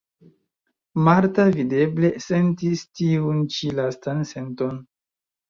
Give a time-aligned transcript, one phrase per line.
[1.07, 4.83] Marta videble sentis tiun ĉi lastan senton.